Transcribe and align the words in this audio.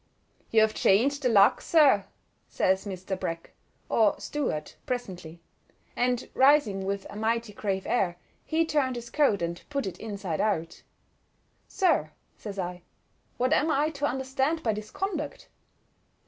"You 0.49 0.61
have 0.61 0.73
changed 0.73 1.21
the 1.21 1.29
luck, 1.29 1.61
sir," 1.61 2.05
says 2.47 2.85
Mr. 2.87 3.15
Breck, 3.19 3.53
or 3.87 4.19
Stuart, 4.19 4.75
presently; 4.87 5.41
and, 5.95 6.27
rising 6.33 6.85
with 6.85 7.05
a 7.11 7.15
mighty 7.15 7.53
grave 7.53 7.85
air, 7.85 8.17
he 8.43 8.65
turned 8.65 8.95
his 8.95 9.11
coat 9.11 9.43
and 9.43 9.61
put 9.69 9.85
it 9.85 10.01
on 10.01 10.09
inside 10.09 10.41
out. 10.41 10.81
"Sir," 11.67 12.09
says 12.35 12.57
I, 12.57 12.81
"what 13.37 13.53
am 13.53 13.69
I 13.69 13.91
to 13.91 14.07
understand 14.07 14.63
by 14.63 14.73
this 14.73 14.89
conduct?" 14.89 15.49